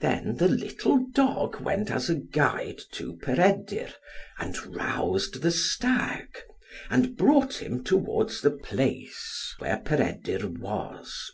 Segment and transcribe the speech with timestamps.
[0.00, 3.90] Then the little dog went as a guide to Peredur,
[4.38, 6.38] and roused the stag,
[6.88, 11.32] and brought him towards the place where Peredur was.